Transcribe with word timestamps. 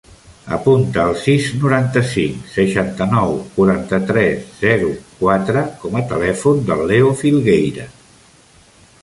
Apunta 0.55 1.01
el 1.09 1.17
sis, 1.23 1.49
noranta-cinc, 1.65 2.39
seixanta-nou, 2.53 3.35
quaranta-tres, 3.59 4.49
zero, 4.63 4.91
quatre 5.21 5.65
com 5.85 6.01
a 6.01 6.05
telèfon 6.15 6.67
del 6.73 6.85
Leo 6.95 7.15
Filgueira. 7.23 7.89